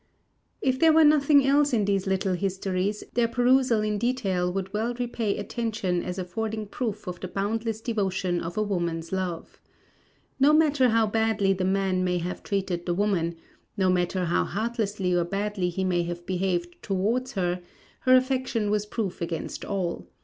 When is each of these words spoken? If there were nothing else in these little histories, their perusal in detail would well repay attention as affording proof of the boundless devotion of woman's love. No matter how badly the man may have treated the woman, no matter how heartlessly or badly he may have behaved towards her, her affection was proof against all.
If 0.63 0.79
there 0.79 0.93
were 0.93 1.03
nothing 1.03 1.45
else 1.45 1.73
in 1.73 1.85
these 1.85 2.07
little 2.07 2.33
histories, 2.33 3.03
their 3.13 3.27
perusal 3.27 3.81
in 3.83 3.99
detail 3.99 4.51
would 4.51 4.73
well 4.73 4.95
repay 4.95 5.37
attention 5.37 6.01
as 6.01 6.17
affording 6.17 6.65
proof 6.65 7.05
of 7.05 7.19
the 7.19 7.27
boundless 7.27 7.81
devotion 7.81 8.41
of 8.41 8.57
woman's 8.57 9.11
love. 9.11 9.59
No 10.39 10.53
matter 10.53 10.89
how 10.89 11.05
badly 11.05 11.53
the 11.53 11.65
man 11.65 12.03
may 12.03 12.17
have 12.17 12.41
treated 12.41 12.87
the 12.87 12.95
woman, 12.95 13.35
no 13.77 13.91
matter 13.91 14.25
how 14.25 14.43
heartlessly 14.43 15.13
or 15.13 15.23
badly 15.23 15.69
he 15.69 15.83
may 15.83 16.01
have 16.01 16.25
behaved 16.25 16.81
towards 16.81 17.33
her, 17.33 17.61
her 17.99 18.15
affection 18.15 18.71
was 18.71 18.87
proof 18.87 19.21
against 19.21 19.63
all. 19.63 20.07